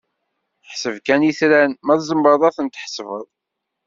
Ḥseb 0.69 0.95
kan 1.05 1.21
itran, 1.29 1.71
ma 1.85 1.95
tzemreḍ 1.99 2.41
ad 2.47 2.53
ten-tḥesbeḍ! 2.55 3.25